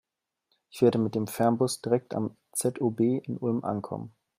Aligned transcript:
Ich 0.71 0.81
werde 0.81 0.97
mit 0.97 1.13
dem 1.13 1.27
Fernbus 1.27 1.79
direkt 1.83 2.15
am 2.15 2.35
ZOB 2.53 2.99
in 3.21 3.37
Ulm 3.37 3.63
ankommen. 3.63 4.15